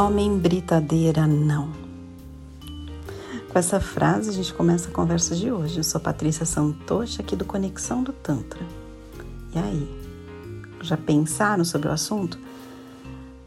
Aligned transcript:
Homem 0.00 0.38
britadeira 0.38 1.26
não. 1.26 1.68
Com 3.52 3.58
essa 3.58 3.78
frase 3.78 4.30
a 4.30 4.32
gente 4.32 4.54
começa 4.54 4.88
a 4.88 4.90
conversa 4.90 5.36
de 5.36 5.52
hoje. 5.52 5.76
Eu 5.76 5.84
sou 5.84 6.00
Patrícia 6.00 6.46
Santocha 6.46 7.20
aqui 7.20 7.36
do 7.36 7.44
Conexão 7.44 8.02
do 8.02 8.10
Tantra. 8.10 8.66
E 9.54 9.58
aí, 9.58 9.86
já 10.80 10.96
pensaram 10.96 11.66
sobre 11.66 11.88
o 11.88 11.92
assunto? 11.92 12.38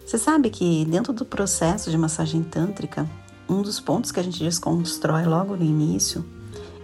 Você 0.05 0.19
sabe 0.19 0.51
que 0.51 0.85
dentro 0.85 1.11
do 1.11 1.25
processo 1.25 1.89
de 1.89 1.97
massagem 1.97 2.43
tântrica, 2.43 3.09
um 3.49 3.63
dos 3.63 3.79
pontos 3.79 4.11
que 4.11 4.19
a 4.19 4.23
gente 4.23 4.37
desconstrói 4.37 5.25
logo 5.25 5.55
no 5.55 5.63
início 5.63 6.23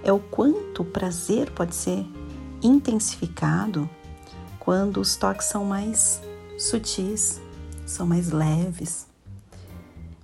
é 0.03 0.11
o 0.11 0.17
quanto 0.17 0.81
o 0.81 0.85
prazer 0.85 1.51
pode 1.51 1.75
ser 1.75 2.03
intensificado 2.59 3.87
quando 4.57 4.99
os 4.99 5.15
toques 5.15 5.45
são 5.45 5.63
mais 5.63 6.19
sutis, 6.57 7.39
são 7.85 8.07
mais 8.07 8.31
leves 8.31 9.08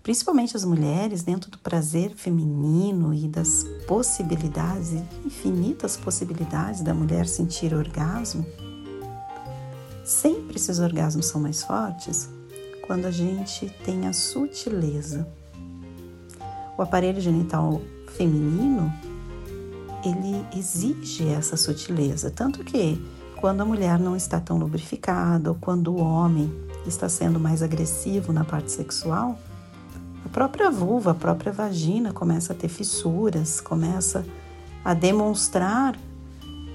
principalmente 0.06 0.56
as 0.56 0.64
mulheres, 0.64 1.24
dentro 1.24 1.50
do 1.50 1.58
prazer 1.58 2.12
feminino 2.12 3.12
e 3.12 3.28
das 3.28 3.66
possibilidades, 3.88 4.94
infinitas 5.26 5.98
possibilidades 5.98 6.82
da 6.82 6.94
mulher 6.94 7.26
sentir 7.26 7.74
orgasmo, 7.74 8.46
sempre 10.04 10.58
esses 10.58 10.78
orgasmos 10.78 11.26
são 11.26 11.42
mais 11.42 11.64
fortes 11.64 12.30
quando 12.86 13.08
a 13.08 13.12
gente 13.12 13.68
tem 13.84 14.06
a 14.06 14.14
sutileza. 14.14 15.28
O 16.78 16.84
aparelho 16.84 17.20
genital 17.20 17.82
feminino, 18.16 18.94
ele 20.06 20.46
exige 20.56 21.28
essa 21.30 21.58
sutileza, 21.58 22.30
tanto 22.30 22.64
que 22.64 23.04
quando 23.38 23.62
a 23.62 23.66
mulher 23.66 23.98
não 23.98 24.16
está 24.16 24.40
tão 24.40 24.60
lubrificada 24.60 25.50
ou 25.50 25.58
quando 25.60 25.96
o 25.96 25.98
homem 25.98 26.54
está 26.86 27.10
sendo 27.10 27.40
mais 27.40 27.64
agressivo 27.64 28.32
na 28.32 28.46
parte 28.46 28.72
sexual, 28.72 29.40
própria 30.36 30.70
vulva, 30.70 31.12
a 31.12 31.14
própria 31.14 31.50
vagina 31.50 32.12
começa 32.12 32.52
a 32.52 32.56
ter 32.58 32.68
fissuras, 32.68 33.62
começa 33.62 34.26
a 34.84 34.94
demonstrar 34.94 35.98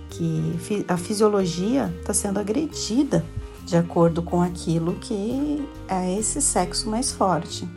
que 0.08 0.86
a 0.88 0.96
fisiologia 0.96 1.94
está 2.00 2.14
sendo 2.14 2.40
agredida 2.40 3.22
de 3.66 3.76
acordo 3.76 4.22
com 4.22 4.40
aquilo 4.40 4.94
que 4.94 5.62
é 5.86 6.18
esse 6.18 6.40
sexo 6.40 6.88
mais 6.88 7.12
forte. 7.12 7.68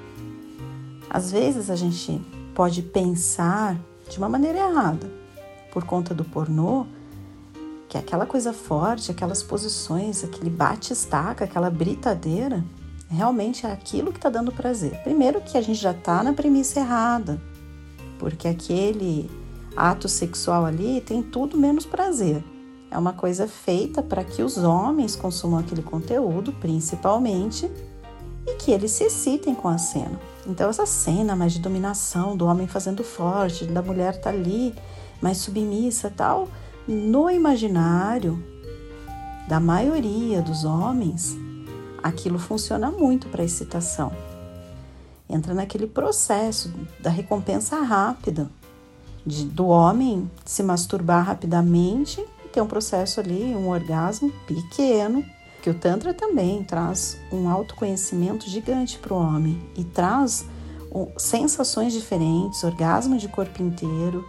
Às 1.10 1.34
vezes 1.34 1.70
a 1.70 1.76
gente 1.76 2.22
pode 2.56 2.82
pensar 2.82 3.78
de 4.10 4.18
uma 4.18 4.30
maneira 4.30 4.60
errada, 4.60 5.12
por 5.74 5.84
conta 5.84 6.14
do 6.14 6.24
pornô, 6.24 6.86
que 7.90 7.98
é 7.98 8.00
aquela 8.00 8.26
coisa 8.26 8.54
forte, 8.54 9.12
aquelas 9.12 9.44
posições, 9.44 10.24
aquele 10.24 10.50
bate-estaca, 10.50 11.44
aquela 11.44 11.70
britadeira, 11.70 12.64
realmente 13.14 13.66
é 13.66 13.72
aquilo 13.72 14.12
que 14.12 14.18
está 14.18 14.30
dando 14.30 14.52
prazer. 14.52 15.02
Primeiro 15.04 15.42
que 15.42 15.58
a 15.58 15.62
gente 15.62 15.80
já 15.80 15.92
está 15.92 16.24
na 16.24 16.34
premissa 16.34 16.80
errada, 16.80 17.42
porque 18.20 18.48
aquele 18.48 19.30
ato 19.76 20.08
sexual 20.08 20.66
ali 20.66 21.02
tem 21.02 21.22
tudo 21.22 21.58
menos 21.58 21.86
prazer. 21.86 22.44
É 22.90 22.98
uma 22.98 23.14
coisa 23.14 23.48
feita 23.48 24.04
para 24.04 24.24
que 24.24 24.44
os 24.44 24.58
homens 24.58 25.16
consumam 25.16 25.60
aquele 25.60 25.82
conteúdo, 25.82 26.54
principalmente, 26.54 27.70
e 28.46 28.56
que 28.56 28.72
eles 28.72 28.92
se 28.92 29.04
excitem 29.04 29.56
com 29.56 29.68
a 29.68 29.78
cena. 29.78 30.20
Então, 30.46 30.70
essa 30.70 30.86
cena 30.86 31.36
mais 31.36 31.54
de 31.54 31.60
dominação, 31.60 32.36
do 32.36 32.46
homem 32.46 32.68
fazendo 32.68 33.04
forte, 33.04 33.66
da 33.66 33.82
mulher 33.82 34.20
tá 34.20 34.30
ali 34.30 34.76
mais 35.22 35.38
submissa 35.38 36.12
tal, 36.16 36.48
no 36.88 37.30
imaginário 37.30 38.44
da 39.48 39.60
maioria 39.60 40.42
dos 40.42 40.66
homens, 40.66 41.36
aquilo 42.04 42.38
funciona 42.38 42.92
muito 42.92 43.30
para 43.30 43.44
excitação. 43.44 44.12
Entra 45.30 45.54
naquele 45.54 45.88
processo 45.88 46.72
da 47.00 47.10
recompensa 47.10 47.82
rápida, 47.82 48.50
de, 49.26 49.46
do 49.46 49.68
homem 49.68 50.30
se 50.46 50.62
masturbar 50.62 51.26
rapidamente 51.26 52.24
e 52.46 52.50
ter 52.50 52.62
um 52.62 52.68
processo 52.68 53.22
ali, 53.22 53.56
um 53.56 53.70
orgasmo 53.70 54.32
pequeno, 54.46 55.26
que 55.62 55.70
o 55.70 55.74
Tantra 55.74 56.14
também 56.14 56.62
traz 56.62 57.18
um 57.32 57.50
autoconhecimento 57.50 58.50
gigante 58.50 59.00
para 59.00 59.14
o 59.14 59.18
homem 59.18 59.62
e 59.78 59.84
traz 59.86 60.46
sensações 61.18 61.94
diferentes, 61.94 62.64
orgasmo 62.64 63.18
de 63.18 63.28
corpo 63.30 63.64
inteiro, 63.64 64.28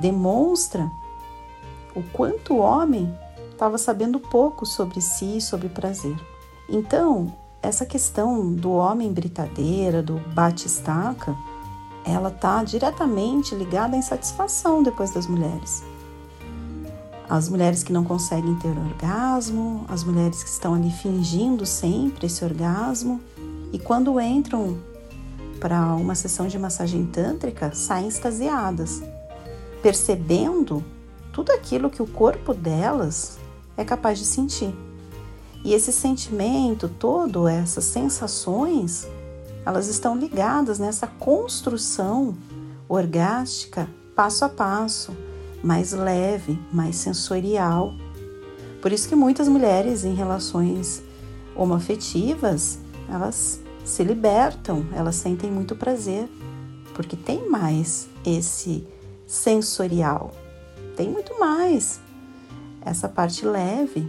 demonstra 0.00 0.90
o 1.94 2.02
quanto 2.12 2.54
o 2.54 2.58
homem 2.58 3.14
estava 3.52 3.76
sabendo 3.76 4.18
pouco 4.18 4.64
sobre 4.64 5.00
si 5.00 5.36
e 5.36 5.40
sobre 5.40 5.68
prazer. 5.68 6.16
Então, 6.70 7.32
essa 7.60 7.84
questão 7.84 8.52
do 8.52 8.70
homem 8.70 9.12
britadeira, 9.12 10.02
do 10.02 10.20
bate-estaca, 10.32 11.36
ela 12.04 12.28
está 12.28 12.62
diretamente 12.62 13.54
ligada 13.54 13.96
à 13.96 13.98
insatisfação 13.98 14.82
depois 14.82 15.12
das 15.12 15.26
mulheres. 15.26 15.82
As 17.28 17.48
mulheres 17.48 17.82
que 17.82 17.92
não 17.92 18.04
conseguem 18.04 18.54
ter 18.56 18.68
orgasmo, 18.68 19.84
as 19.88 20.04
mulheres 20.04 20.42
que 20.42 20.48
estão 20.48 20.74
ali 20.74 20.90
fingindo 20.90 21.66
sempre 21.66 22.26
esse 22.26 22.44
orgasmo, 22.44 23.20
e 23.72 23.78
quando 23.78 24.20
entram 24.20 24.78
para 25.60 25.94
uma 25.94 26.14
sessão 26.14 26.46
de 26.46 26.58
massagem 26.58 27.04
tântrica, 27.06 27.74
saem 27.74 28.08
extasiadas, 28.08 29.02
percebendo 29.82 30.84
tudo 31.32 31.52
aquilo 31.52 31.90
que 31.90 32.02
o 32.02 32.06
corpo 32.06 32.54
delas 32.54 33.38
é 33.76 33.84
capaz 33.84 34.18
de 34.18 34.24
sentir. 34.24 34.74
E 35.64 35.74
esse 35.74 35.92
sentimento 35.92 36.88
todo, 36.88 37.46
essas 37.46 37.84
sensações, 37.84 39.06
elas 39.64 39.88
estão 39.88 40.16
ligadas 40.16 40.78
nessa 40.78 41.06
construção 41.06 42.36
orgástica 42.88 43.88
passo 44.16 44.44
a 44.44 44.48
passo, 44.48 45.16
mais 45.62 45.92
leve, 45.92 46.58
mais 46.72 46.96
sensorial. 46.96 47.94
Por 48.80 48.92
isso 48.92 49.08
que 49.08 49.14
muitas 49.14 49.48
mulheres 49.48 50.04
em 50.04 50.14
relações 50.14 51.02
homoafetivas, 51.54 52.78
elas 53.08 53.60
se 53.84 54.02
libertam, 54.02 54.86
elas 54.92 55.16
sentem 55.16 55.50
muito 55.50 55.74
prazer, 55.74 56.28
porque 56.94 57.16
tem 57.16 57.48
mais 57.48 58.08
esse 58.24 58.86
sensorial, 59.26 60.32
tem 60.96 61.10
muito 61.10 61.38
mais 61.38 62.00
essa 62.82 63.08
parte 63.08 63.44
leve 63.44 64.08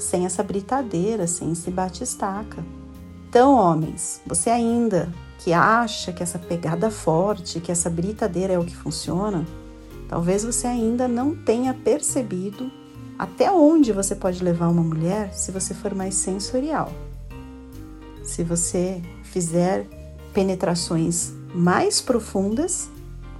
sem 0.00 0.24
essa 0.24 0.42
britadeira, 0.42 1.26
sem 1.26 1.52
esse 1.52 1.70
bate-estaca. 1.70 2.64
Então, 3.28 3.54
homens, 3.54 4.20
você 4.26 4.50
ainda 4.50 5.12
que 5.38 5.52
acha 5.52 6.12
que 6.12 6.22
essa 6.22 6.38
pegada 6.38 6.90
forte, 6.90 7.60
que 7.60 7.70
essa 7.70 7.88
britadeira 7.88 8.54
é 8.54 8.58
o 8.58 8.64
que 8.64 8.74
funciona, 8.74 9.46
talvez 10.08 10.44
você 10.44 10.66
ainda 10.66 11.06
não 11.06 11.34
tenha 11.34 11.72
percebido 11.72 12.70
até 13.18 13.50
onde 13.50 13.92
você 13.92 14.14
pode 14.14 14.42
levar 14.42 14.68
uma 14.68 14.82
mulher 14.82 15.32
se 15.32 15.52
você 15.52 15.74
for 15.74 15.94
mais 15.94 16.14
sensorial. 16.14 16.90
Se 18.22 18.42
você 18.42 19.00
fizer 19.22 19.86
penetrações 20.32 21.32
mais 21.54 22.00
profundas, 22.00 22.88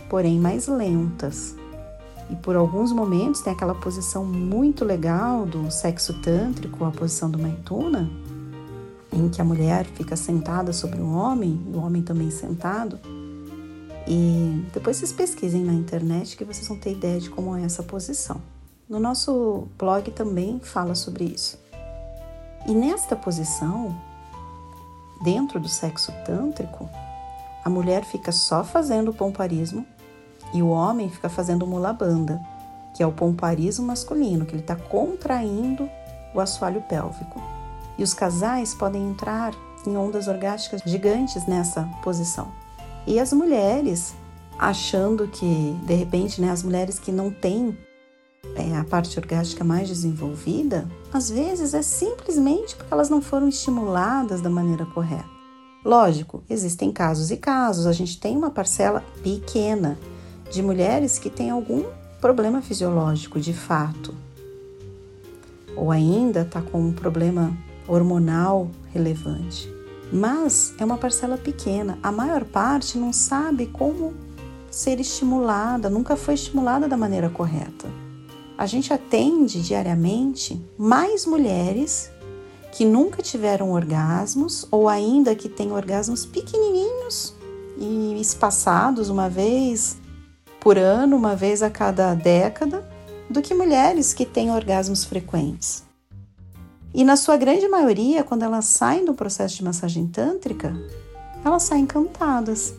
porém 0.09 0.39
mais 0.39 0.67
lentas 0.67 1.57
e 2.31 2.37
por 2.37 2.55
alguns 2.55 2.93
momentos 2.93 3.41
tem 3.41 3.53
aquela 3.53 3.75
posição 3.75 4.25
muito 4.25 4.85
legal 4.85 5.45
do 5.45 5.71
sexo 5.71 6.15
tântrico, 6.21 6.85
a 6.85 6.91
posição 6.91 7.29
do 7.29 7.39
Maituna, 7.39 8.09
em 9.13 9.29
que 9.29 9.41
a 9.41 9.45
mulher 9.45 9.85
fica 9.85 10.15
sentada 10.15 10.73
sobre 10.73 11.01
o 11.01 11.13
homem, 11.13 11.61
o 11.75 11.79
homem 11.79 12.03
também 12.03 12.31
sentado. 12.31 13.01
E 14.07 14.65
depois 14.73 14.97
vocês 14.97 15.13
pesquisem 15.13 15.65
na 15.65 15.73
internet 15.73 16.37
que 16.37 16.45
vocês 16.45 16.67
vão 16.69 16.79
ter 16.79 16.93
ideia 16.93 17.21
de 17.21 17.29
como 17.29 17.57
é 17.57 17.65
essa 17.65 17.83
posição. 17.83 18.41
No 18.89 19.01
nosso 19.01 19.67
blog 19.77 20.11
também 20.13 20.61
fala 20.61 20.95
sobre 20.95 21.25
isso. 21.25 21.59
E 22.67 22.73
nesta 22.73 23.17
posição, 23.17 23.97
dentro 25.23 25.59
do 25.59 25.69
sexo 25.69 26.13
tântrico, 26.25 26.89
a 27.65 27.71
mulher 27.71 28.05
fica 28.05 28.31
só 28.31 28.63
fazendo 28.63 29.11
o 29.11 29.15
pomparismo 29.15 29.85
e 30.53 30.63
o 30.63 30.69
homem 30.69 31.09
fica 31.09 31.29
fazendo 31.29 31.67
mulabanda, 31.67 32.41
que 32.95 33.03
é 33.03 33.07
o 33.07 33.13
pomparismo 33.13 33.87
masculino, 33.87 34.45
que 34.45 34.53
ele 34.53 34.63
está 34.63 34.77
contraindo 34.77 35.89
o 36.35 36.41
assoalho 36.41 36.83
pélvico. 36.83 37.41
E 37.97 38.03
os 38.03 38.15
casais 38.15 38.75
podem 38.75 39.11
entrar 39.11 39.55
em 39.87 39.97
ondas 39.97 40.29
orgásticas 40.29 40.83
gigantes 40.85 41.47
nessa 41.47 41.89
posição. 42.03 42.49
E 43.07 43.19
as 43.19 43.33
mulheres, 43.33 44.15
achando 44.59 45.29
que, 45.29 45.77
de 45.85 45.95
repente, 45.95 46.41
né, 46.41 46.51
as 46.51 46.63
mulheres 46.63 46.99
que 46.99 47.13
não 47.13 47.31
têm 47.31 47.77
é, 48.55 48.77
a 48.77 48.85
parte 48.85 49.19
orgástica 49.19 49.65
mais 49.65 49.89
desenvolvida, 49.89 50.89
às 51.13 51.31
vezes 51.31 51.75
é 51.75 51.83
simplesmente 51.83 52.75
porque 52.77 52.93
elas 52.93 53.09
não 53.09 53.21
foram 53.21 53.49
estimuladas 53.49 54.41
da 54.41 54.51
maneira 54.51 54.85
correta. 54.87 55.29
Lógico, 55.85 56.43
existem 56.49 56.93
casos 56.93 57.31
e 57.31 57.37
casos, 57.37 57.87
a 57.87 57.93
gente 57.93 58.21
tem 58.21 58.37
uma 58.37 58.51
parcela 58.51 59.03
pequena 59.23 59.99
de 60.51 60.63
mulheres 60.63 61.19
que 61.19 61.31
têm 61.31 61.51
algum 61.51 61.85
problema 62.21 62.61
fisiológico 62.61 63.41
de 63.41 63.55
fato, 63.55 64.15
ou 65.77 65.91
ainda 65.91 66.43
está 66.43 66.61
com 66.61 66.81
um 66.81 66.93
problema 66.93 67.57
hormonal 67.87 68.69
relevante. 68.93 69.73
Mas 70.13 70.75
é 70.79 70.85
uma 70.85 70.99
parcela 70.99 71.39
pequena. 71.39 71.99
A 72.03 72.11
maior 72.11 72.45
parte 72.45 72.99
não 72.99 73.13
sabe 73.13 73.67
como 73.67 74.13
ser 74.71 75.01
estimulada, 75.01 75.89
nunca 75.89 76.17
foi 76.17 76.35
estimulada 76.35 76.89
da 76.89 76.97
maneira 76.97 77.31
correta. 77.31 77.89
A 78.59 78.67
gente 78.67 78.93
atende 78.93 79.63
diariamente 79.63 80.61
mais 80.77 81.25
mulheres 81.25 82.11
que 82.73 82.85
nunca 82.85 83.23
tiveram 83.23 83.73
orgasmos 83.73 84.67
ou 84.71 84.89
ainda 84.89 85.35
que 85.35 85.49
têm 85.49 85.73
orgasmos 85.73 86.27
pequenininhos 86.27 87.35
e 87.79 88.21
espaçados 88.21 89.09
uma 89.09 89.29
vez 89.29 89.97
por 90.61 90.79
ano, 90.79 91.17
uma 91.17 91.35
vez 91.35 91.63
a 91.63 91.71
cada 91.71 92.15
década, 92.15 92.85
do 93.29 93.41
que 93.41 93.55
mulheres 93.55 94.13
que 94.13 94.27
têm 94.27 94.51
orgasmos 94.51 95.05
frequentes. 95.05 95.85
E 96.93 97.05
na 97.05 97.17
sua 97.17 97.37
grande 97.37 97.69
maioria, 97.69 98.25
quando 98.25 98.43
elas 98.43 98.65
saem 98.65 99.05
do 99.05 99.15
processo 99.15 99.57
de 99.57 99.65
massagem 99.65 100.07
tântrica, 100.09 100.75
elas 101.45 101.63
saem 101.63 101.85
encantadas. 101.85 102.75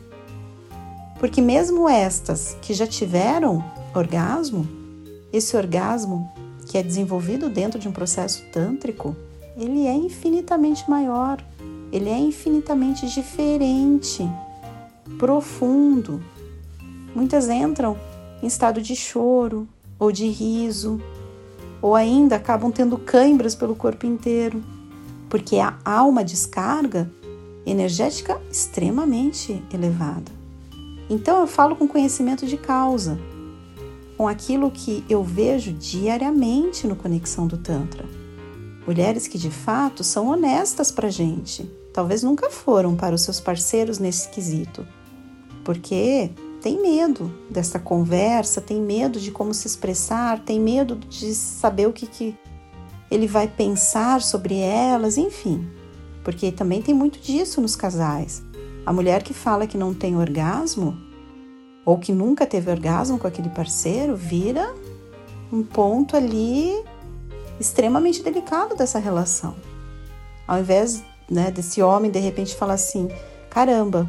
Porque 1.19 1.41
mesmo 1.41 1.87
estas 1.87 2.57
que 2.61 2.73
já 2.73 2.85
tiveram 2.85 3.63
orgasmo, 3.95 4.67
esse 5.31 5.55
orgasmo 5.55 6.29
que 6.67 6.77
é 6.77 6.83
desenvolvido 6.83 7.49
dentro 7.49 7.79
de 7.79 7.87
um 7.87 7.91
processo 7.91 8.43
tântrico, 8.51 9.15
ele 9.57 9.87
é 9.87 9.93
infinitamente 9.93 10.89
maior, 10.89 11.43
ele 11.91 12.09
é 12.09 12.17
infinitamente 12.17 13.07
diferente, 13.07 14.29
profundo. 15.17 16.21
Muitas 17.13 17.49
entram 17.49 17.97
em 18.41 18.47
estado 18.47 18.81
de 18.81 18.95
choro 18.95 19.67
ou 19.99 20.11
de 20.11 20.27
riso, 20.27 20.99
ou 21.81 21.95
ainda 21.95 22.35
acabam 22.35 22.71
tendo 22.71 22.97
câimbras 22.97 23.55
pelo 23.55 23.75
corpo 23.75 24.05
inteiro, 24.05 24.63
porque 25.29 25.57
há 25.83 26.03
uma 26.03 26.23
descarga 26.23 27.09
energética 27.65 28.39
extremamente 28.51 29.61
elevada. 29.73 30.31
Então 31.09 31.41
eu 31.41 31.47
falo 31.47 31.75
com 31.75 31.87
conhecimento 31.87 32.45
de 32.45 32.57
causa, 32.57 33.19
com 34.17 34.27
aquilo 34.27 34.71
que 34.71 35.03
eu 35.09 35.23
vejo 35.23 35.73
diariamente 35.73 36.87
no 36.87 36.95
Conexão 36.95 37.47
do 37.47 37.57
Tantra. 37.57 38.05
Mulheres 38.85 39.27
que 39.27 39.37
de 39.37 39.51
fato 39.51 40.03
são 40.03 40.27
honestas 40.27 40.91
para 40.91 41.09
gente, 41.09 41.69
talvez 41.93 42.23
nunca 42.23 42.49
foram 42.49 42.95
para 42.95 43.15
os 43.15 43.21
seus 43.21 43.39
parceiros 43.39 43.99
nesse 43.99 44.29
quesito, 44.29 44.85
porque 45.63 46.31
tem 46.61 46.79
medo 46.79 47.33
dessa 47.49 47.79
conversa, 47.79 48.61
tem 48.61 48.79
medo 48.79 49.19
de 49.19 49.31
como 49.31 49.53
se 49.53 49.65
expressar, 49.65 50.39
tem 50.39 50.59
medo 50.59 50.95
de 50.95 51.33
saber 51.33 51.87
o 51.87 51.93
que, 51.93 52.05
que 52.05 52.37
ele 53.09 53.27
vai 53.27 53.47
pensar 53.47 54.21
sobre 54.21 54.57
elas, 54.57 55.17
enfim. 55.17 55.67
Porque 56.23 56.51
também 56.51 56.81
tem 56.81 56.93
muito 56.93 57.19
disso 57.19 57.59
nos 57.59 57.75
casais. 57.75 58.43
A 58.85 58.93
mulher 58.93 59.23
que 59.23 59.33
fala 59.33 59.65
que 59.65 59.77
não 59.77 59.93
tem 59.93 60.15
orgasmo 60.15 60.95
ou 61.83 61.97
que 61.97 62.13
nunca 62.13 62.45
teve 62.45 62.69
orgasmo 62.69 63.17
com 63.17 63.27
aquele 63.27 63.49
parceiro 63.49 64.15
vira 64.15 64.73
um 65.51 65.63
ponto 65.63 66.15
ali 66.15 66.83
extremamente 67.59 68.21
delicado 68.21 68.75
dessa 68.75 68.99
relação. 68.99 69.55
Ao 70.47 70.59
invés 70.59 71.03
né, 71.29 71.49
desse 71.49 71.81
homem 71.81 72.11
de 72.11 72.19
repente 72.19 72.55
falar 72.55 72.75
assim: 72.75 73.09
caramba, 73.49 74.07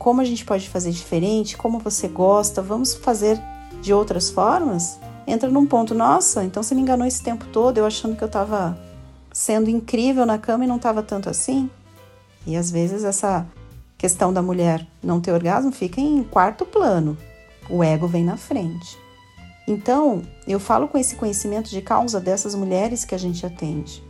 como 0.00 0.22
a 0.22 0.24
gente 0.24 0.46
pode 0.46 0.66
fazer 0.66 0.92
diferente, 0.92 1.58
como 1.58 1.78
você 1.78 2.08
gosta, 2.08 2.62
vamos 2.62 2.94
fazer 2.94 3.38
de 3.82 3.92
outras 3.92 4.30
formas, 4.30 4.98
entra 5.26 5.50
num 5.50 5.66
ponto, 5.66 5.94
nossa, 5.94 6.42
então 6.42 6.62
você 6.62 6.74
me 6.74 6.80
enganou 6.80 7.06
esse 7.06 7.22
tempo 7.22 7.44
todo, 7.52 7.76
eu 7.76 7.84
achando 7.84 8.16
que 8.16 8.24
eu 8.24 8.26
estava 8.26 8.80
sendo 9.30 9.68
incrível 9.68 10.24
na 10.24 10.38
cama 10.38 10.64
e 10.64 10.66
não 10.66 10.76
estava 10.76 11.02
tanto 11.02 11.28
assim. 11.28 11.68
E 12.46 12.56
às 12.56 12.70
vezes 12.70 13.04
essa 13.04 13.46
questão 13.98 14.32
da 14.32 14.40
mulher 14.40 14.86
não 15.02 15.20
ter 15.20 15.32
orgasmo 15.32 15.70
fica 15.70 16.00
em 16.00 16.22
quarto 16.22 16.64
plano, 16.64 17.14
o 17.68 17.84
ego 17.84 18.06
vem 18.06 18.24
na 18.24 18.38
frente. 18.38 18.98
Então, 19.68 20.22
eu 20.48 20.58
falo 20.58 20.88
com 20.88 20.96
esse 20.96 21.14
conhecimento 21.14 21.68
de 21.68 21.82
causa 21.82 22.18
dessas 22.18 22.54
mulheres 22.54 23.04
que 23.04 23.14
a 23.14 23.18
gente 23.18 23.44
atende 23.44 24.02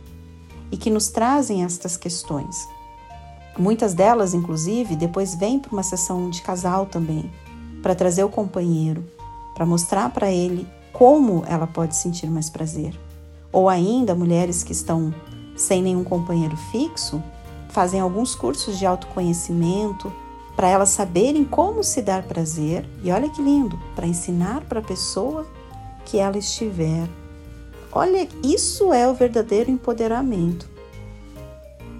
e 0.71 0.77
que 0.77 0.89
nos 0.89 1.09
trazem 1.09 1.65
estas 1.65 1.97
questões. 1.97 2.65
Muitas 3.57 3.93
delas, 3.93 4.33
inclusive, 4.33 4.95
depois 4.95 5.35
vêm 5.35 5.59
para 5.59 5.71
uma 5.71 5.83
sessão 5.83 6.29
de 6.29 6.41
casal 6.41 6.85
também, 6.85 7.29
para 7.81 7.95
trazer 7.95 8.23
o 8.23 8.29
companheiro, 8.29 9.03
para 9.53 9.65
mostrar 9.65 10.09
para 10.11 10.31
ele 10.31 10.67
como 10.93 11.43
ela 11.47 11.67
pode 11.67 11.95
sentir 11.95 12.29
mais 12.29 12.49
prazer. 12.49 12.97
Ou 13.51 13.67
ainda, 13.67 14.15
mulheres 14.15 14.63
que 14.63 14.71
estão 14.71 15.13
sem 15.55 15.81
nenhum 15.81 16.03
companheiro 16.03 16.55
fixo, 16.71 17.21
fazem 17.69 17.99
alguns 17.99 18.35
cursos 18.35 18.77
de 18.77 18.85
autoconhecimento 18.85 20.11
para 20.55 20.69
elas 20.69 20.89
saberem 20.89 21.43
como 21.43 21.83
se 21.83 22.01
dar 22.01 22.23
prazer. 22.23 22.87
E 23.03 23.11
olha 23.11 23.29
que 23.29 23.41
lindo, 23.41 23.79
para 23.95 24.07
ensinar 24.07 24.61
para 24.61 24.79
a 24.79 24.83
pessoa 24.83 25.45
que 26.05 26.17
ela 26.17 26.37
estiver. 26.37 27.07
Olha, 27.91 28.27
isso 28.43 28.93
é 28.93 29.07
o 29.07 29.13
verdadeiro 29.13 29.69
empoderamento. 29.69 30.69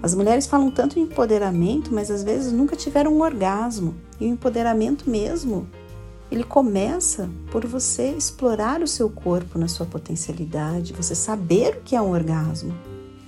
As 0.02 0.16
mulheres 0.16 0.48
falam 0.48 0.68
tanto 0.68 0.98
em 0.98 1.02
empoderamento, 1.02 1.94
mas 1.94 2.10
às 2.10 2.24
vezes 2.24 2.52
nunca 2.52 2.74
tiveram 2.74 3.14
um 3.14 3.22
orgasmo. 3.22 3.94
E 4.20 4.26
o 4.26 4.28
empoderamento 4.28 5.08
mesmo, 5.08 5.68
ele 6.28 6.42
começa 6.42 7.30
por 7.52 7.64
você 7.64 8.08
explorar 8.08 8.82
o 8.82 8.88
seu 8.88 9.08
corpo 9.08 9.58
na 9.58 9.68
sua 9.68 9.86
potencialidade, 9.86 10.92
você 10.92 11.14
saber 11.14 11.76
o 11.76 11.80
que 11.82 11.94
é 11.94 12.02
um 12.02 12.10
orgasmo. 12.10 12.74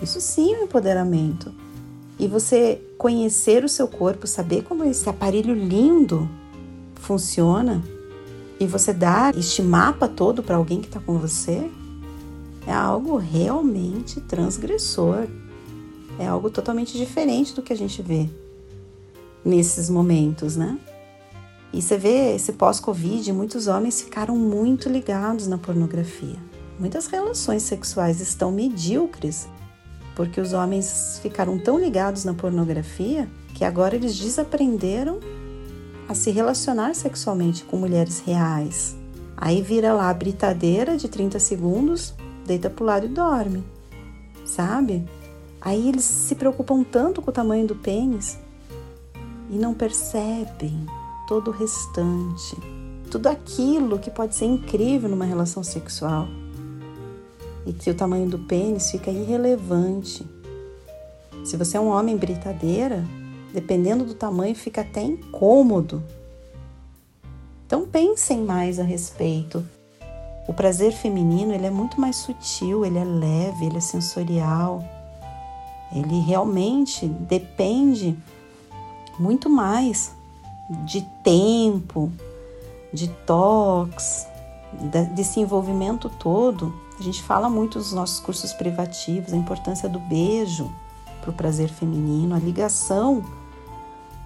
Isso 0.03 0.21
sim 0.21 0.53
é 0.53 0.59
um 0.59 0.65
empoderamento. 0.65 1.55
E 2.19 2.27
você 2.27 2.83
conhecer 2.99 3.65
o 3.65 3.69
seu 3.69 3.87
corpo, 3.87 4.27
saber 4.27 4.65
como 4.65 4.83
esse 4.83 5.09
aparelho 5.09 5.55
lindo 5.55 6.29
funciona 6.97 7.85
e 8.59 8.67
você 8.67 8.93
dar 8.93 9.37
este 9.37 9.63
mapa 9.63 10.09
todo 10.09 10.43
para 10.43 10.57
alguém 10.57 10.81
que 10.81 10.87
está 10.87 10.99
com 10.99 11.19
você, 11.19 11.71
é 12.67 12.73
algo 12.73 13.17
realmente 13.17 14.21
transgressor. 14.21 15.27
É 16.19 16.27
algo 16.27 16.51
totalmente 16.51 16.97
diferente 16.97 17.55
do 17.55 17.63
que 17.63 17.73
a 17.73 17.77
gente 17.77 18.01
vê 18.03 18.29
nesses 19.45 19.91
momentos, 19.91 20.57
né? 20.57 20.79
E 21.73 21.83
você 21.83 21.99
vê 21.99 22.35
esse 22.37 22.53
pós-Covid, 22.53 23.33
muitos 23.33 23.67
homens 23.67 24.01
ficaram 24.01 24.37
muito 24.37 24.89
ligados 24.89 25.47
na 25.47 25.59
pornografia. 25.59 26.37
Muitas 26.79 27.07
relações 27.07 27.63
sexuais 27.63 28.21
estão 28.21 28.53
medíocres 28.53 29.49
porque 30.15 30.41
os 30.41 30.53
homens 30.53 31.19
ficaram 31.21 31.59
tão 31.59 31.79
ligados 31.79 32.25
na 32.25 32.35
pornografia 32.35 33.29
que 33.55 33.65
agora 33.65 33.97
eles 33.97 34.17
desaprenderam 34.17 35.19
a 36.09 36.15
se 36.15 36.31
relacionar 36.31 36.95
sexualmente 36.95 37.65
com 37.65 37.77
mulheres 37.77 38.21
reais. 38.21 38.97
Aí 39.37 39.63
vira 39.63 39.93
lá 39.93 40.11
a 40.11 40.15
britadeira 40.15 40.97
de 40.97 41.09
30 41.09 41.39
segundos, 41.39 42.15
deita 42.47 42.71
pro 42.71 42.85
lado 42.85 43.07
e 43.07 43.09
dorme. 43.09 43.65
Sabe? 44.45 45.05
Aí 45.65 45.89
eles 45.89 46.05
se 46.05 46.35
preocupam 46.35 46.85
tanto 46.85 47.23
com 47.23 47.31
o 47.31 47.33
tamanho 47.33 47.67
do 47.67 47.75
pênis 47.75 48.39
e 49.49 49.57
não 49.57 49.73
percebem 49.73 50.87
todo 51.27 51.49
o 51.49 51.55
restante, 51.55 52.55
tudo 53.11 53.29
aquilo 53.29 53.99
que 53.99 54.11
pode 54.11 54.35
ser 54.35 54.45
incrível 54.45 55.09
numa 55.09 55.25
relação 55.25 55.65
sexual 55.65 56.29
e 57.67 57.73
que 57.73 57.91
o 57.91 57.95
tamanho 57.95 58.29
do 58.29 58.39
pênis 58.41 58.91
fica 58.91 59.11
irrelevante. 59.11 60.27
Se 61.47 61.57
você 61.57 61.79
é 61.79 61.81
um 61.81 61.89
homem 61.89 62.17
britadeira, 62.17 63.03
dependendo 63.53 64.05
do 64.05 64.15
tamanho, 64.15 64.55
fica 64.55 64.83
até 64.83 65.03
incômodo. 65.03 66.03
Então 67.67 67.87
pensem 67.87 68.45
mais 68.45 68.79
a 68.79 68.83
respeito. 68.83 69.65
O 70.47 70.53
prazer 70.53 70.93
feminino 70.93 71.55
ele 71.55 71.65
é 71.65 71.71
muito 71.71 71.99
mais 71.99 72.17
sutil, 72.17 72.85
ele 72.85 72.99
é 72.99 73.05
leve, 73.05 73.65
ele 73.65 73.79
é 73.79 73.81
sensorial. 73.81 74.85
Ele 75.95 76.21
realmente 76.21 77.07
depende 77.07 78.17
muito 79.19 79.49
mais 79.49 80.13
de 80.85 81.03
tempo, 81.23 82.11
de 82.93 83.09
toques, 83.27 84.27
desse 85.15 85.41
envolvimento 85.41 86.09
todo. 86.09 86.75
A 86.99 87.03
gente 87.03 87.23
fala 87.23 87.49
muito 87.49 87.79
nos 87.79 87.93
nossos 87.93 88.19
cursos 88.21 88.53
privativos 88.53 89.33
a 89.33 89.37
importância 89.37 89.89
do 89.89 89.99
beijo 89.99 90.71
para 91.21 91.31
o 91.31 91.35
prazer 91.35 91.69
feminino, 91.69 92.35
a 92.35 92.39
ligação 92.39 93.25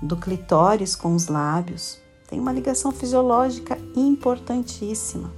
do 0.00 0.16
clitóris 0.16 0.96
com 0.96 1.14
os 1.14 1.28
lábios. 1.28 1.98
Tem 2.28 2.38
uma 2.38 2.52
ligação 2.52 2.92
fisiológica 2.92 3.78
importantíssima 3.96 5.30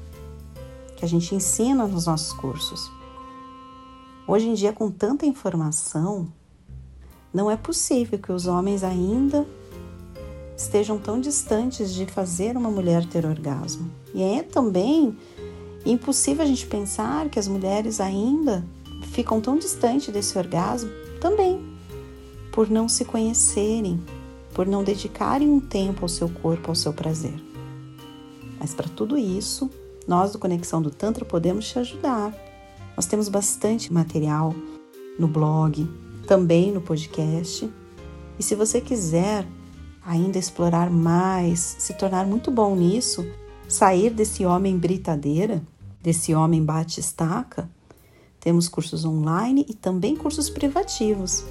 que 0.96 1.04
a 1.04 1.08
gente 1.08 1.34
ensina 1.34 1.86
nos 1.86 2.06
nossos 2.06 2.32
cursos. 2.32 2.99
Hoje 4.30 4.48
em 4.48 4.54
dia, 4.54 4.72
com 4.72 4.88
tanta 4.92 5.26
informação, 5.26 6.32
não 7.34 7.50
é 7.50 7.56
possível 7.56 8.16
que 8.16 8.30
os 8.30 8.46
homens 8.46 8.84
ainda 8.84 9.44
estejam 10.56 11.00
tão 11.00 11.20
distantes 11.20 11.92
de 11.92 12.06
fazer 12.06 12.56
uma 12.56 12.70
mulher 12.70 13.04
ter 13.04 13.26
orgasmo. 13.26 13.90
E 14.14 14.22
é 14.22 14.44
também 14.44 15.18
impossível 15.84 16.44
a 16.44 16.46
gente 16.46 16.64
pensar 16.68 17.28
que 17.28 17.40
as 17.40 17.48
mulheres 17.48 18.00
ainda 18.00 18.64
ficam 19.10 19.40
tão 19.40 19.58
distantes 19.58 20.14
desse 20.14 20.38
orgasmo 20.38 20.92
também, 21.20 21.60
por 22.52 22.70
não 22.70 22.88
se 22.88 23.04
conhecerem, 23.04 24.00
por 24.54 24.64
não 24.64 24.84
dedicarem 24.84 25.50
um 25.50 25.58
tempo 25.58 26.02
ao 26.02 26.08
seu 26.08 26.28
corpo, 26.28 26.68
ao 26.68 26.76
seu 26.76 26.92
prazer. 26.92 27.34
Mas 28.60 28.72
para 28.74 28.88
tudo 28.88 29.18
isso, 29.18 29.68
nós 30.06 30.30
do 30.30 30.38
Conexão 30.38 30.80
do 30.80 30.92
Tantra 30.92 31.24
podemos 31.24 31.68
te 31.68 31.80
ajudar. 31.80 32.49
Nós 33.00 33.06
temos 33.06 33.30
bastante 33.30 33.90
material 33.90 34.54
no 35.18 35.26
blog, 35.26 35.88
também 36.26 36.70
no 36.70 36.82
podcast. 36.82 37.72
E 38.38 38.42
se 38.42 38.54
você 38.54 38.78
quiser 38.78 39.46
ainda 40.04 40.36
explorar 40.38 40.90
mais, 40.90 41.76
se 41.78 41.94
tornar 41.94 42.26
muito 42.26 42.50
bom 42.50 42.76
nisso, 42.76 43.26
sair 43.66 44.10
desse 44.10 44.44
homem 44.44 44.76
britadeira, 44.76 45.62
desse 46.02 46.34
homem 46.34 46.62
bate-estaca, 46.62 47.70
temos 48.38 48.68
cursos 48.68 49.02
online 49.02 49.64
e 49.66 49.72
também 49.72 50.14
cursos 50.14 50.50
privativos, 50.50 51.42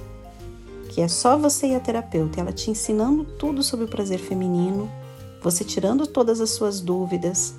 que 0.90 1.00
é 1.00 1.08
só 1.08 1.36
você 1.36 1.70
e 1.70 1.74
a 1.74 1.80
terapeuta, 1.80 2.40
ela 2.40 2.52
te 2.52 2.70
ensinando 2.70 3.24
tudo 3.24 3.60
sobre 3.60 3.86
o 3.86 3.88
prazer 3.88 4.20
feminino, 4.20 4.88
você 5.42 5.64
tirando 5.64 6.06
todas 6.06 6.40
as 6.40 6.50
suas 6.50 6.80
dúvidas. 6.80 7.56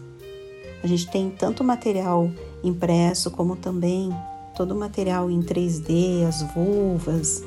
A 0.82 0.88
gente 0.88 1.12
tem 1.12 1.30
tanto 1.30 1.62
material 1.62 2.32
impresso 2.64 3.32
como 3.32 3.56
também 3.56 4.10
todo 4.56 4.72
o 4.74 4.80
material 4.80 5.30
em 5.32 5.42
3D, 5.42 6.26
as 6.28 6.42
vulvas, 6.54 7.44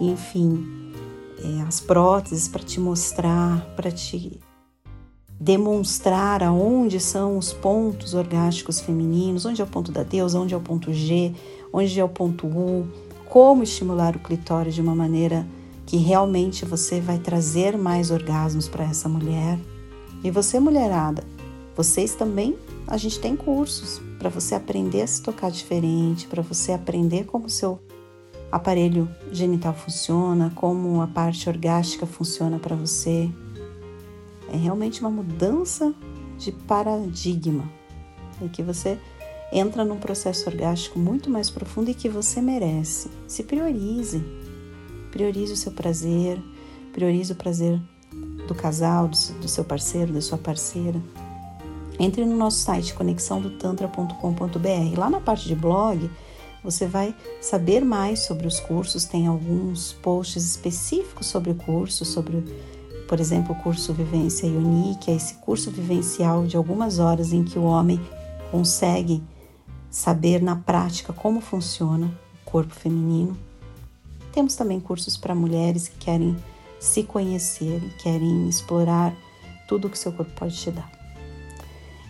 enfim, 0.00 0.92
é, 1.42 1.62
as 1.62 1.80
próteses 1.80 2.48
para 2.48 2.62
te 2.62 2.80
mostrar, 2.80 3.60
para 3.76 3.90
te 3.90 4.40
demonstrar 5.38 6.42
aonde 6.42 6.98
são 6.98 7.36
os 7.36 7.52
pontos 7.52 8.14
orgásticos 8.14 8.80
femininos, 8.80 9.44
onde 9.44 9.60
é 9.60 9.64
o 9.64 9.68
ponto 9.68 9.92
da 9.92 10.02
deusa, 10.02 10.40
onde 10.40 10.54
é 10.54 10.56
o 10.56 10.60
ponto 10.60 10.92
G, 10.92 11.34
onde 11.72 12.00
é 12.00 12.04
o 12.04 12.08
ponto 12.08 12.46
U, 12.46 12.88
como 13.28 13.62
estimular 13.62 14.16
o 14.16 14.18
clitóris 14.18 14.74
de 14.74 14.80
uma 14.80 14.94
maneira 14.94 15.46
que 15.84 15.98
realmente 15.98 16.64
você 16.64 17.00
vai 17.00 17.18
trazer 17.18 17.76
mais 17.76 18.10
orgasmos 18.10 18.66
para 18.66 18.84
essa 18.84 19.08
mulher. 19.08 19.58
E 20.24 20.30
você, 20.30 20.58
mulherada, 20.58 21.22
vocês 21.76 22.14
também, 22.14 22.56
a 22.86 22.96
gente 22.96 23.20
tem 23.20 23.36
cursos 23.36 24.00
para 24.26 24.40
você 24.40 24.56
aprender 24.56 25.02
a 25.02 25.06
se 25.06 25.22
tocar 25.22 25.52
diferente, 25.52 26.26
para 26.26 26.42
você 26.42 26.72
aprender 26.72 27.26
como 27.26 27.46
o 27.46 27.48
seu 27.48 27.78
aparelho 28.50 29.08
genital 29.30 29.72
funciona, 29.72 30.50
como 30.52 31.00
a 31.00 31.06
parte 31.06 31.48
orgástica 31.48 32.06
funciona 32.06 32.58
para 32.58 32.74
você. 32.74 33.30
É 34.52 34.56
realmente 34.56 35.00
uma 35.00 35.10
mudança 35.10 35.94
de 36.36 36.50
paradigma 36.50 37.70
e 38.42 38.48
que 38.48 38.64
você 38.64 38.98
entra 39.52 39.84
num 39.84 39.98
processo 39.98 40.50
orgástico 40.50 40.98
muito 40.98 41.30
mais 41.30 41.48
profundo 41.48 41.92
e 41.92 41.94
que 41.94 42.08
você 42.08 42.40
merece. 42.40 43.08
Se 43.28 43.44
priorize. 43.44 44.24
Priorize 45.12 45.52
o 45.52 45.56
seu 45.56 45.70
prazer, 45.70 46.42
priorize 46.92 47.32
o 47.32 47.36
prazer 47.36 47.80
do 48.48 48.56
casal, 48.56 49.06
do 49.06 49.48
seu 49.48 49.64
parceiro, 49.64 50.12
da 50.12 50.20
sua 50.20 50.36
parceira. 50.36 51.00
Entre 51.98 52.24
no 52.24 52.36
nosso 52.36 52.58
site 52.58 52.94
conexãodotantra.com.br. 52.94 54.98
Lá 54.98 55.08
na 55.08 55.20
parte 55.20 55.48
de 55.48 55.54
blog, 55.54 56.10
você 56.62 56.86
vai 56.86 57.14
saber 57.40 57.84
mais 57.84 58.20
sobre 58.20 58.46
os 58.46 58.60
cursos, 58.60 59.04
tem 59.04 59.26
alguns 59.26 59.94
posts 59.94 60.44
específicos 60.44 61.26
sobre 61.26 61.50
o 61.50 61.54
curso, 61.54 62.04
sobre, 62.04 62.44
por 63.08 63.20
exemplo, 63.20 63.54
o 63.54 63.62
curso 63.62 63.94
Vivência 63.94 64.46
Ioni, 64.46 64.96
que 64.96 65.10
é 65.10 65.14
esse 65.14 65.34
curso 65.34 65.70
vivencial 65.70 66.46
de 66.46 66.56
algumas 66.56 66.98
horas 66.98 67.32
em 67.32 67.44
que 67.44 67.58
o 67.58 67.62
homem 67.62 68.00
consegue 68.50 69.22
saber 69.88 70.42
na 70.42 70.56
prática 70.56 71.12
como 71.12 71.40
funciona 71.40 72.06
o 72.06 72.50
corpo 72.50 72.74
feminino. 72.74 73.36
Temos 74.32 74.54
também 74.54 74.80
cursos 74.80 75.16
para 75.16 75.34
mulheres 75.34 75.88
que 75.88 75.96
querem 75.98 76.36
se 76.78 77.02
conhecer 77.02 77.82
e 77.82 78.02
querem 78.02 78.48
explorar 78.48 79.14
tudo 79.66 79.86
o 79.86 79.90
que 79.90 79.98
seu 79.98 80.12
corpo 80.12 80.32
pode 80.32 80.56
te 80.56 80.70
dar. 80.70 80.95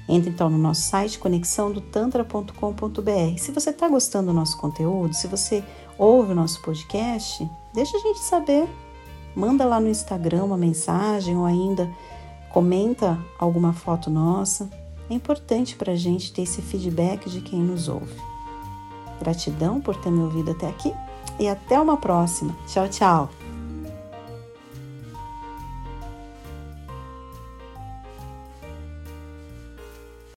Entre 0.09 0.31
então 0.31 0.49
no 0.49 0.57
nosso 0.57 0.83
site 0.83 1.19
conexãodotantra.com.br. 1.19 3.39
Se 3.39 3.51
você 3.51 3.71
está 3.71 3.89
gostando 3.89 4.29
do 4.29 4.33
nosso 4.33 4.57
conteúdo, 4.57 5.15
se 5.15 5.27
você 5.27 5.65
ouve 5.99 6.33
o 6.33 6.35
nosso 6.35 6.63
podcast, 6.63 7.49
deixa 7.75 7.97
a 7.97 8.01
gente 8.01 8.21
saber. 8.21 8.69
Manda 9.35 9.65
lá 9.65 9.81
no 9.81 9.89
Instagram 9.89 10.45
uma 10.45 10.57
mensagem 10.57 11.37
ou 11.37 11.45
ainda 11.45 11.91
comenta 12.51 13.19
alguma 13.39 13.73
foto 13.73 14.09
nossa. 14.09 14.71
É 15.11 15.15
importante 15.15 15.77
para 15.77 15.93
a 15.93 15.97
gente 15.97 16.33
ter 16.33 16.43
esse 16.43 16.63
feedback 16.63 17.29
de 17.29 17.41
quem 17.41 17.61
nos 17.61 17.89
ouve. 17.89 18.15
Gratidão 19.21 19.81
por 19.81 19.97
ter 19.97 20.11
me 20.11 20.21
ouvido 20.21 20.53
até 20.53 20.69
aqui 20.69 20.93
e 21.39 21.49
até 21.49 21.81
uma 21.81 21.97
próxima. 21.97 22.57
Tchau, 22.67 22.89
tchau! 22.89 23.46